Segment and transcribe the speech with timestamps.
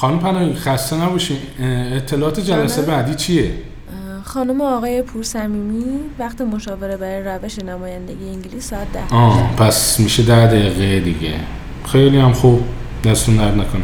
[0.00, 1.36] خانم پناهی خسته نباشین
[1.96, 2.82] اطلاعات جلسه.
[2.82, 3.52] بعدی چیه
[4.24, 5.84] خانم آقای پورسمیمی
[6.18, 11.34] وقت مشاوره برای روش نمایندگی انگلیس ساعت ده آه پس میشه ده دقیقه دیگه
[11.86, 12.64] خیلی هم خوب
[13.04, 13.82] دستون درد نکنه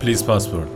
[0.00, 0.68] Please passport.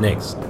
[0.00, 0.47] Next.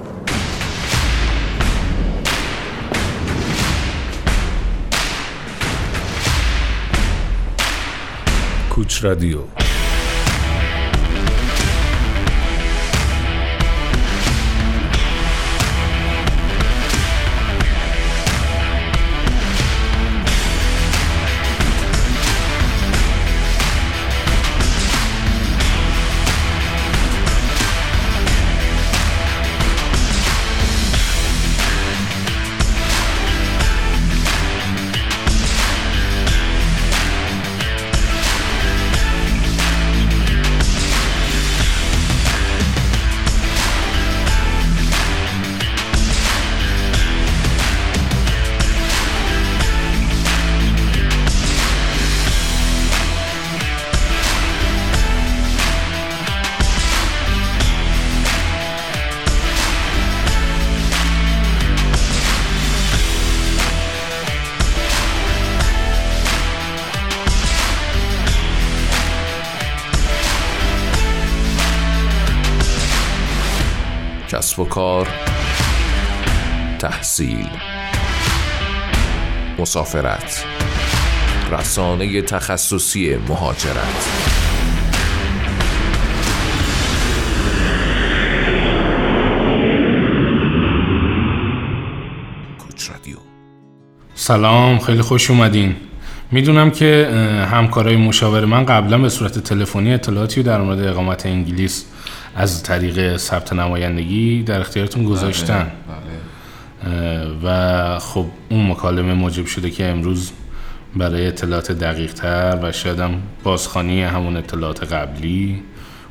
[8.79, 9.58] Escutes Radio.
[77.19, 77.47] تحصیل.
[79.57, 80.45] مسافرت.
[81.51, 84.09] رسانه تخصصی مهاجرت.
[92.59, 93.15] کوچ رادیو.
[94.15, 95.75] سلام خیلی خوش اومدین.
[96.31, 97.09] می‌دونم که
[97.51, 101.85] همکارای مشاور من قبلا به صورت تلفنی اطلاعاتی در مورد اقامت انگلیس
[102.35, 105.53] از طریق ثبت نمایندگی در اختیارتون گذاشتن.
[105.53, 105.71] اه،
[107.43, 110.31] و خب اون مکالمه موجب شده که امروز
[110.95, 115.63] برای اطلاعات دقیق تر و شاید هم بازخانی همون اطلاعات قبلی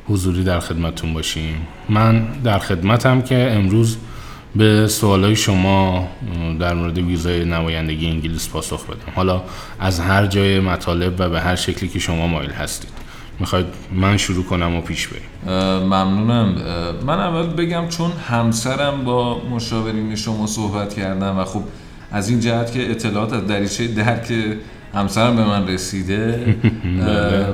[0.07, 1.67] حضوری در خدمتتون باشیم.
[1.89, 3.97] من در خدمتم که امروز
[4.55, 6.07] به سوالای شما
[6.59, 9.13] در مورد ویزای نمایندگی انگلیس پاسخ بدم.
[9.15, 9.43] حالا
[9.79, 13.08] از هر جای مطالب و به هر شکلی که شما مایل هستید.
[13.39, 15.55] می‌خواید من شروع کنم و پیش بریم.
[15.83, 16.55] ممنونم.
[17.05, 21.63] من اول بگم چون همسرم با مشاورین شما صحبت کردم و خب
[22.11, 24.33] از این جهت که اطلاعات از دریچه درک
[24.93, 26.55] همسرم به من رسیده
[27.01, 27.47] اه،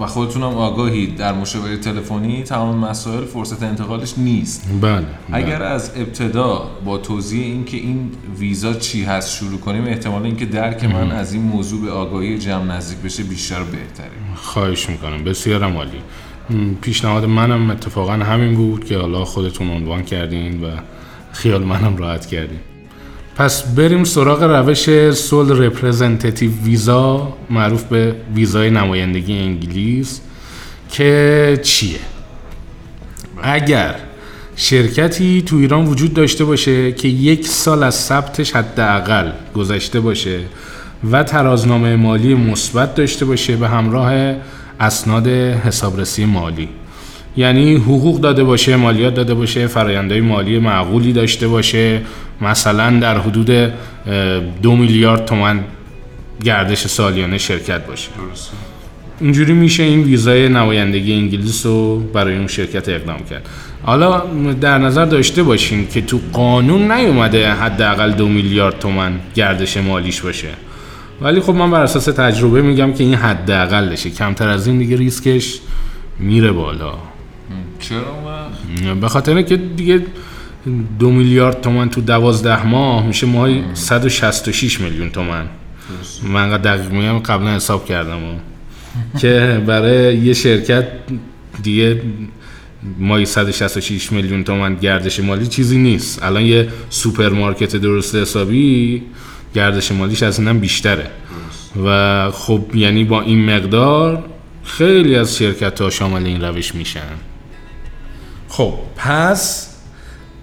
[0.00, 4.68] و خودتونم آگاهید در مشاوره تلفنی تمام مسائل فرصت انتقالش نیست.
[4.80, 5.06] بله, بله.
[5.32, 10.84] اگر از ابتدا با توضیح اینکه این ویزا چی هست شروع کنیم احتمال اینکه درک
[10.84, 14.10] من از این موضوع به آگاهی جمع نزدیک بشه بیشتر بهتره.
[14.34, 15.24] خواهش می‌کنم.
[15.24, 16.00] بسیارم عالی.
[16.80, 20.66] پیشنهاد منم اتفاقا همین بود که حالا خودتون عنوان کردین و
[21.32, 22.58] خیال منم راحت کردین.
[23.36, 30.20] پس بریم سراغ روش sole representative visa معروف به ویزای نمایندگی انگلیس
[30.90, 31.98] که چیه؟
[33.42, 33.94] اگر
[34.56, 40.40] شرکتی تو ایران وجود داشته باشه که یک سال از ثبتش حداقل گذشته باشه
[41.10, 44.34] و ترازنامه مالی مثبت داشته باشه به همراه
[44.80, 46.68] اسناد حسابرسی مالی.
[47.36, 52.00] یعنی حقوق داده باشه مالیات داده باشه فرایندهای مالی معقولی داشته باشه.
[52.40, 53.72] مثلا در حدود
[54.62, 55.60] دو میلیارد تومن
[56.44, 58.08] گردش سالیانه شرکت باشه.
[59.20, 63.48] اینجوری میشه این ویزای نمایندگی انگلیس رو برای اون شرکت اقدام کرد.
[63.82, 64.22] حالا
[64.60, 70.48] در نظر داشته باشین که تو قانون نیومده حداقل دو میلیارد تومن گردش مالیش باشه.
[71.20, 74.10] ولی خب من بر اساس تجربه میگم که این حداقلشه.
[74.10, 75.60] کمتر از این دیگه ریسکش
[76.18, 76.94] میره بالا.
[77.80, 80.06] چرا؟ به خاطر که دیگه
[80.98, 85.46] دو میلیارد تومن تو دوازده ماه میشه ماهی 166 میلیون تومن
[86.22, 88.18] من انقدر دقیق میگم قبلا حساب کردم.
[89.18, 90.86] که برای یه شرکت
[91.62, 92.02] دیگه
[92.98, 96.22] ماهی 166 میلیون تومن گردش مالی چیزی نیست.
[96.22, 99.02] الان یه سوپرمارکت درست حسابی
[99.54, 101.06] گردش مالیش از اینم بیشتره.
[101.84, 104.24] و خب یعنی با این مقدار
[104.64, 107.29] خیلی از شرکت ها شامل این روش میشن.
[108.60, 109.74] خب پس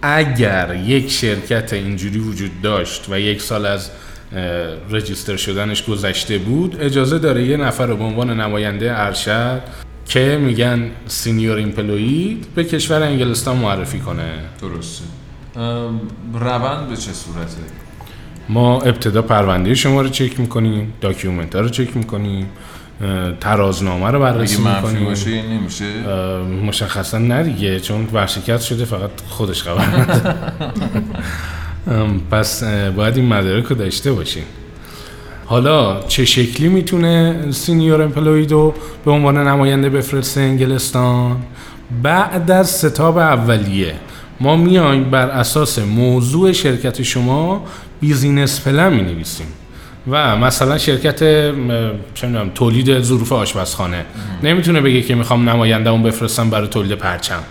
[0.01, 3.89] اگر یک شرکت اینجوری وجود داشت و یک سال از
[4.89, 9.61] register شدنش گذشته بود اجازه داره یه نفر رو به عنوان نماینده ارشد
[10.05, 14.31] که میگن senior employed به کشور انگلستان معرفی کنه.
[14.61, 15.03] درسته.
[16.33, 17.57] روند به چه صورته؟
[18.49, 22.49] ما ابتدا پرونده شما رو چک می‌کنیم document ها رو چک می‌کنیم.
[23.41, 25.05] ترازنامه رو بررسی اگه منفی می‌کنیم.
[25.05, 25.85] باشه نمیشه؟
[26.65, 30.35] مشخصا نه دیگه چون ورشکست شده فقط خودش خبر نداره.
[31.91, 32.63] ام، پس
[32.95, 34.43] باید این مدارک رو داشته باشیم.
[35.45, 38.73] حالا چه شکلی می‌تونه senior employed رو
[39.05, 41.37] به عنوان نماینده بفرسته انگلستان؟
[42.03, 43.93] بعد از ستاب اولیه
[44.39, 47.65] ما میایم بر اساس موضوع شرکت شما
[48.01, 49.47] بیزینس پلن می نویسیم
[50.09, 51.19] و مثلا شرکت
[52.13, 54.05] چه می‌دونم تولید ظروف آشپزخانه.
[54.43, 57.43] نمی‌تونه بگه که می‌خوام نماینده اون بفرستم برای تولید پرچم.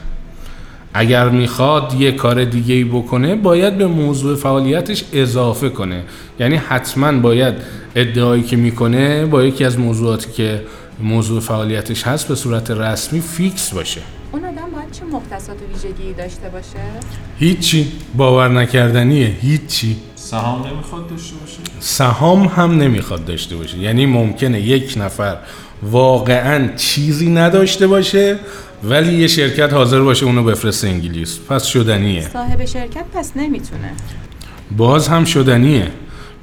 [0.94, 6.02] اگر می‌خواد یه کار دیگه ای بکنه باید به موضوع فعالیتش اضافه کنه.
[6.40, 7.54] یعنی حتما باید
[7.94, 10.62] ادعایی که می‌کنه با یکی از موضوعاتی که
[11.00, 14.00] موضوع فعالیتش هست به صورت رسمی فیکس باشه.
[14.32, 16.78] اون آدم باید چه مختصات و ویژگی داشته باشه؟
[17.38, 17.92] هیچی.
[18.14, 19.26] باور نکردنیه.
[19.26, 19.96] هیچی.
[20.30, 23.78] سهام نمی‌خواد داشته باشه؟ سهام هم نمی‌خواد داشته باشه.
[23.78, 25.36] یعنی ممکنه یک نفر
[25.82, 28.38] واقعا چیزی نداشته باشه
[28.84, 31.38] ولی یه شرکت حاضر باشه اونو بفرسته انگلیس.
[31.48, 32.28] پس شدنیه.
[32.32, 33.92] صاحب شرکت پس نمی‌تونه.
[34.76, 35.88] باز هم شدنیه.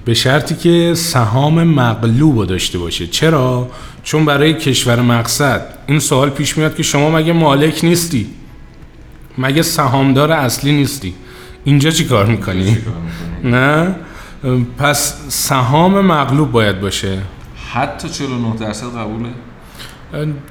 [0.06, 3.08] به شرطی که سهام مغلوب رو داشته باشه.
[3.08, 3.70] چرا؟
[4.04, 5.66] چون برای کشور مقصد.
[5.88, 8.28] این سوال پیش میاد که شما مگه مالک نیستی؟
[9.38, 11.14] مگه سهامدار اصلی نیستی؟
[11.66, 12.78] اینجا چی کار می‌کنی؟
[13.44, 13.96] نه؟
[14.78, 17.18] پس سهام مغلوب باید باشه.
[17.74, 19.30] حتی 49 درصد قبوله؟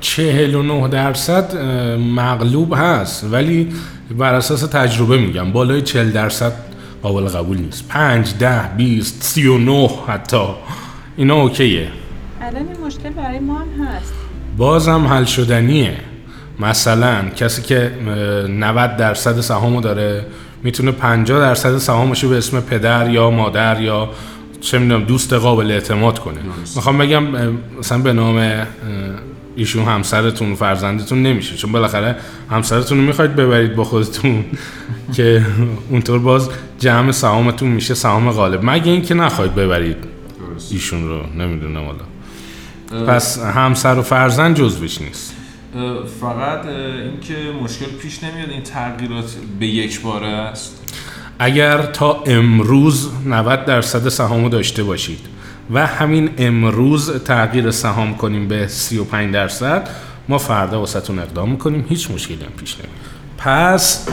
[0.00, 1.56] 49 درصد
[1.96, 3.24] مغلوب هست.
[3.32, 3.68] ولی
[4.18, 6.52] بر اساس تجربه میگم بالای 40 درصد
[7.02, 7.88] قابل قبول نیست.
[7.88, 10.44] 5 10 20 39 حتی.
[11.16, 11.88] اینا اوکیه.
[12.40, 14.12] الان این مشکل برای ما هم هست.
[14.56, 15.96] بازم حل شدنیه.
[16.60, 20.26] مثلا کسی که اه، 90 درصد سهامو داره
[20.64, 24.10] می‌تونه 50 درصد سهامشو به اسم پدر یا مادر یا
[24.60, 26.40] چه می‌دونم دوست قابل اعتماد کنه.
[26.76, 27.22] می‌خوام بگم
[27.78, 28.66] مثلا به نام
[29.56, 31.56] ایشون همسرتون فرزندتون نمیشه.
[31.56, 32.16] چون بالاخره
[32.50, 34.44] همسرتون رو می‌خواید ببرید با خودتون
[35.16, 35.46] که
[35.90, 38.60] اونطور باز جمع سهامتون میشه سهام غالب.
[38.62, 39.96] مگه اینکه نخواید ببرید
[40.70, 43.06] ایشون رو نمی‌دونم حالا.
[43.06, 45.34] پس همسر و فرزند جزوش نیست.
[46.20, 50.78] فقط اینکه مشکل پیش نمیاد این تغییرات به یک باره است.
[51.38, 55.18] اگر تا امروز 90 درصد سهامو داشته باشید
[55.70, 59.88] و همین امروز تغییر سهام کنیم به 35 درصد
[60.28, 61.86] ما فردا واسهتون اقدام می‌کنیم.
[61.88, 62.90] هیچ مشکلی هم پیش نمیاد.
[63.38, 64.08] پس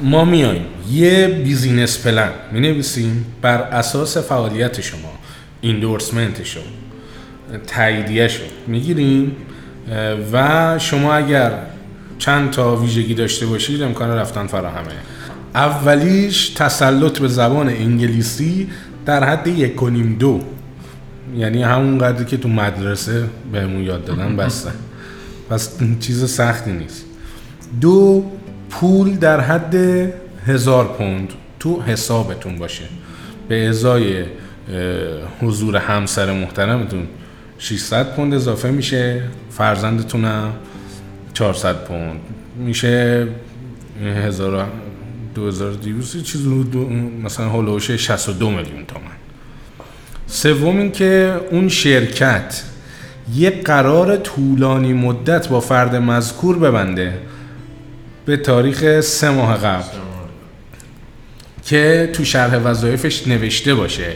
[0.00, 0.66] ما میایم.
[0.90, 5.12] یه business plan می نویسیم بر اساس فعالیت شما
[5.60, 6.62] endorsement شما
[7.66, 8.30] تاییدیه
[8.66, 9.36] می‌گیریم.
[10.32, 11.52] و شما اگر
[12.18, 14.92] چند تا ویژگی داشته باشید امکان رفتن فراهمه.
[15.54, 18.68] اولیش تسلط به زبان انگلیسی
[19.06, 20.40] در حد یک و نیم دو.
[21.36, 24.70] یعنی همون قدری که تو مدرسه بهمون یاد دادن بسته.
[25.50, 27.04] پس چیز سختی نیست.
[27.80, 28.24] دو
[28.70, 29.74] پول در حد
[30.46, 32.84] هزار پوند تو حسابتون باشه.
[33.48, 34.24] به ازای
[35.42, 37.06] حضور همسر محترمتون
[37.58, 40.52] 600 پوند اضافه میشه فرزندتونم
[41.34, 42.20] 400 پوند.
[42.58, 43.26] میشه
[44.04, 44.66] 1000
[45.34, 46.88] 2200 چیز دو-
[47.24, 49.02] مثلا هولوش 62 میلیون تومن.
[50.26, 52.62] سوم این که اون شرکت
[53.34, 57.18] یه قرار طولانی مدت با فرد مذکور ببنده
[58.26, 59.82] به تاریخ سه ماه قبل.
[61.66, 64.06] که تو شرح وظایفش نوشته باشه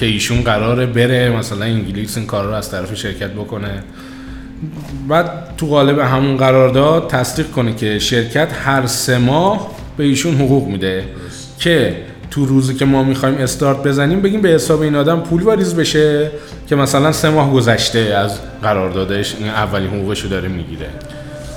[0.00, 3.82] که ایشون قراره بره مثلا انگلیس این کار رو از طرف شرکت بکنه.
[5.08, 10.68] بعد تو قالب همون قرارداد تصدیق کنه که شرکت هر سه ماه به ایشون حقوق
[10.68, 11.04] میده.
[11.58, 11.96] که
[12.30, 16.30] تو روزی که ما می‌خوایم استارت بزنیم بگیم به حساب این آدم پول واریز بشه
[16.68, 20.86] که مثلا سه ماه گذشته از قراردادش این اولین حقوقش رو داره می‌گیره.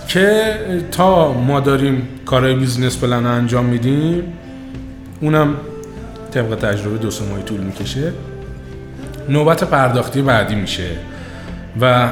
[0.08, 0.56] که
[0.92, 4.24] تا ما داریم کارهای بیزینس پلن رو انجام میدیم
[5.22, 5.56] اونم
[6.32, 8.14] طبق تجربه دو سه ماهی طول می‌کشه.
[9.30, 10.90] نوبت پرداختی بعدی میشه
[11.82, 12.10] و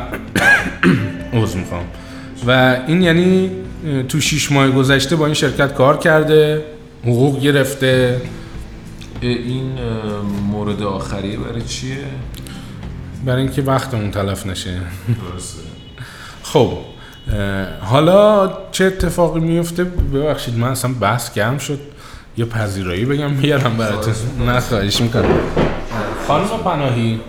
[1.34, 1.86] عوض می‌خوام.
[2.48, 3.52] و این یعنی
[4.10, 6.64] تو شیش ماه گذشته با این شرکت کار کرده
[7.04, 8.22] حقوق گرفته.
[9.22, 9.72] این
[10.52, 11.98] مورد آخریه برای چیه؟
[13.26, 14.78] برای اینکه وقتمون تلف نشه.
[15.32, 15.60] درسته.
[16.52, 16.78] خب
[17.82, 21.80] حالا چه اتفاقی میفته ببخشید من اصلا بحث گرم شد.
[22.38, 24.14] یه پذیرایی بگم بیارم براتون.
[24.46, 25.40] نه خواهش می‌کنم.
[26.28, 27.20] خانم پناهی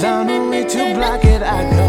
[0.00, 1.42] down only to block it.
[1.42, 1.87] I go.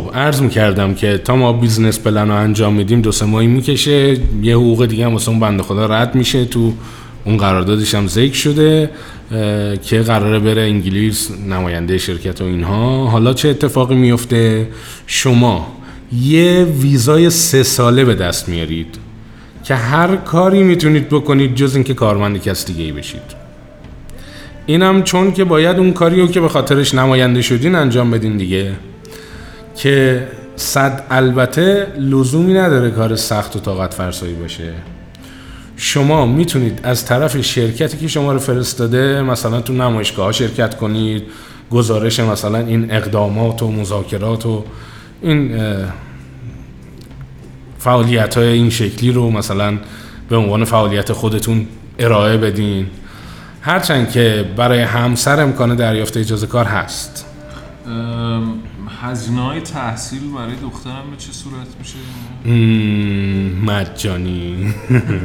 [0.00, 4.16] خب عرض می‌کردم که تا ما business plan رو انجام میدیم دو سه ماهی می‌کشه.
[4.42, 6.44] یه حقوق دیگه هم واسه اون بنده خدا رد میشه.
[6.44, 6.72] تو
[7.24, 8.90] اون قراردادش هم ذکر شده
[9.82, 13.06] که قراره بره انگلیس نماینده شرکت و اینها.
[13.06, 14.68] حالا چه اتفاقی میفته
[15.06, 15.66] شما
[16.22, 18.98] یه ویزای سه ساله به دست میارید
[19.64, 23.40] که هر کاری می‌تونید بکنید جز اینکه کارمند کس دیگه ای بشید.
[24.66, 28.72] اینم چون که باید اون کاری رو که به خاطرش نماینده شدین انجام بدین دیگه.
[29.76, 34.72] که صد البته لزومی نداره کار سخت و طاقت فرسایی باشه.
[35.76, 41.22] شما می‌تونید از طرف شرکتی که شما رو فرستاده مثلا تو نمایشگاه ها شرکت کنید
[41.70, 44.64] گزارش مثلا این اقدامات و مذاکرات و
[45.22, 45.60] این
[47.78, 49.78] فعالیت های این شکلی رو مثلا
[50.28, 51.66] به عنوان فعالیت خودتون
[51.98, 52.86] ارائه بدین.
[53.60, 57.26] هرچند که برای همسر امکان دریافت اجازه کار هست.
[59.02, 61.98] هزینه های تحصیل برای دخترم به چه صورت میشه؟
[63.64, 64.74] مجانی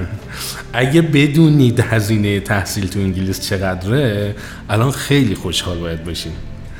[0.74, 4.36] اگه بدونید هزینه تحصیل تو انگلیس چقدره
[4.70, 6.32] الان خیلی خوشحال باید باشین.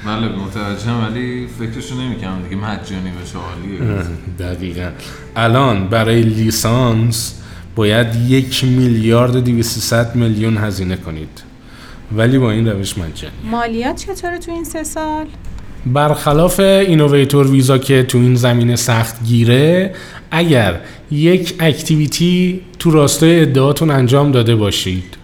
[0.06, 4.06] بله متوجهم ولی فکرشو نمی‌کنم دیگه مجانی بشه عالیه
[4.40, 4.90] دقیقا.
[5.36, 7.42] الان برای لیسانس
[7.76, 11.44] باید یک میلیارد و 200 میلیون هزینه کنید.
[12.12, 15.26] ولی با این روش مجانی مالیات چطوره تو این سه سال؟
[15.86, 19.94] برخلاف innovator visa که تو این زمینه سخت گیره
[20.32, 20.80] اگر
[21.12, 25.18] یک activity تو راستای ادعاتون انجام داده باشید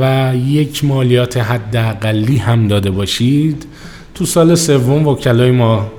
[0.00, 3.66] و یک مالیات حداقلی هم داده باشید
[4.14, 5.92] تو سال سوم وکلای ما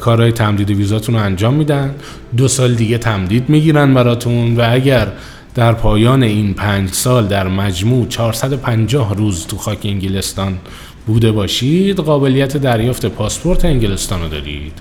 [0.00, 1.94] کارهای تمدید ویزاتون رو انجام میدن.
[2.36, 5.08] دو سال دیگه تمدید می‌گیرن براتون و اگر
[5.54, 10.58] در پایان این پنج سال در مجموع 450 روز تو خاک انگلستان
[11.06, 14.72] بوده باشید قابلیت دریافت پاسپورت انگلستان رو دارید.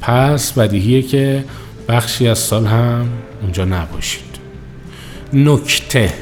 [0.00, 1.44] پس بدیهیه که
[1.88, 3.08] بخشی از سال هم
[3.42, 4.22] اونجا نباشید.
[5.32, 6.12] نکته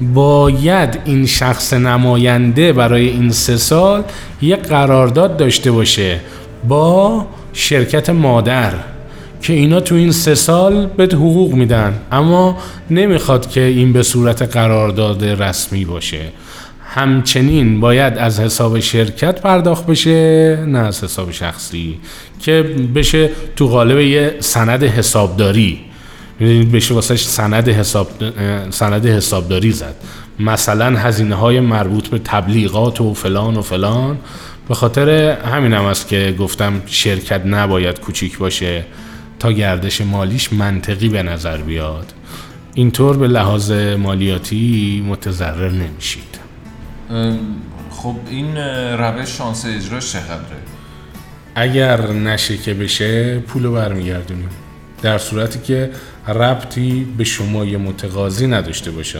[0.00, 4.04] باید این شخص نماینده برای این سه سال
[4.42, 6.20] یک قرارداد داشته باشه
[6.68, 8.74] با شرکت مادر
[9.42, 12.58] که اینا تو این سه سال به حقوق میدن اما
[12.90, 16.20] نمی‌خواد که این به صورت قرارداد رسمی باشه.
[16.92, 21.98] همچنین باید از حساب شرکت پرداخت بشه نه از حساب شخصی
[22.40, 22.62] که
[22.94, 25.80] بشه تو قالب یه سند حسابداری.
[26.72, 28.10] بشه واسه سند حساب
[28.70, 29.94] سند حسابداری زد.
[30.38, 34.18] مثلا هزینه های مربوط به تبلیغات و فلان و فلان.
[34.68, 38.84] به خاطر همین هم است که گفتم شرکت نباید کوچیک باشه
[39.38, 42.12] تا گردش مالیش منطقی به نظر بیاد.
[42.74, 46.49] اینطور به لحاظ مالیاتی متضرر نمیشید.
[47.90, 48.56] خب این
[48.98, 50.56] روش شانس اجراش چقدره؟
[51.54, 54.48] اگر نشه که بشه پولو برمیگردونیم.
[55.02, 55.90] در صورتی که
[56.28, 59.18] ربطی به شما یه متقاضی نداشته باشه.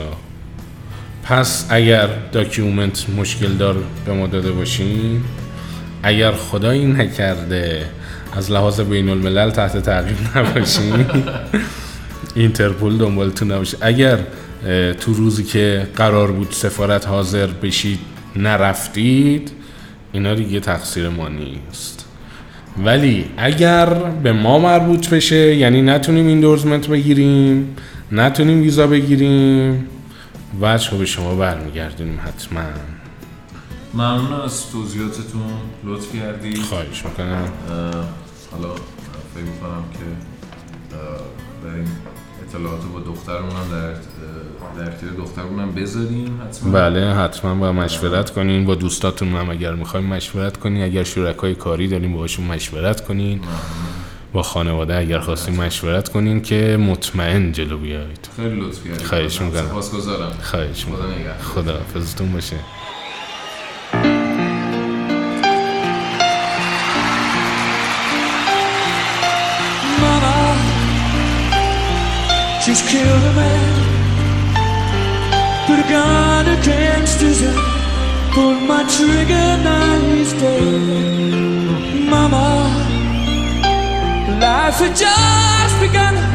[1.23, 5.23] پس اگر document مشکل دار به ما داده باشین
[6.03, 7.87] اگر خدایی نکرده
[8.37, 11.07] از لحاظ بین الملل تحت تعقیب نباشین
[12.35, 13.77] اینترپول دنبالتون نباشه.
[13.81, 14.19] اگر
[15.01, 17.99] تو روزی که قرار بود سفارت حاضر بشید
[18.37, 19.53] نرفتید
[20.13, 22.07] اینا دیگه تقصیر ما نیست.
[22.85, 27.77] ولی اگر به ما مربوط بشه یعنی نتونیم endorsement بگیریم
[28.13, 29.89] نتونیم ویزا بگیریم
[30.61, 32.61] وجه به شما برمیگردونیم حتما.
[33.95, 35.53] ممنون از توضیحاتتون.
[35.85, 36.55] لطف کردی.
[36.57, 37.49] خواهش می‌کنم.
[38.53, 38.75] حالا
[39.35, 40.05] فکر می‌کنم که
[41.65, 41.89] بریم
[42.49, 43.97] اطلاعات با دخترمونم در اه،
[44.79, 46.73] در اختیار دخترمونم بذاریم حتما.
[46.73, 48.65] بله حتما با مشورت کنین.
[48.65, 50.83] با دوستاتون هم اگر می‌خوایم مشورت کنین.
[50.83, 53.41] اگر شرکای کاری داریم باهاشون مشورت کنین.
[54.33, 58.29] با خانواده اگر خواستین مشورت کنین که مطمئن جلو بیایید.
[58.37, 59.67] خیلی لطف کردی خواهش می‌کنم.
[59.67, 60.33] سپاسگزارم.
[60.43, 61.09] خواهش می‌کنم.
[61.55, 62.57] خدا حافظتون باشه.
[72.65, 73.33] She's killed a
[75.91, 76.57] Put a
[77.21, 77.57] his head.
[78.33, 81.33] Pulled my trigger, now he's dead.
[82.09, 82.47] Mama,
[84.41, 86.30] life had just begun.